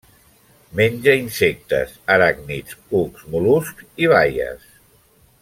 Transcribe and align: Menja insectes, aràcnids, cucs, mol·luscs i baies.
Menja 0.79 1.13
insectes, 1.23 1.93
aràcnids, 2.15 2.79
cucs, 2.95 3.29
mol·luscs 3.37 3.87
i 4.07 4.11
baies. 4.17 4.67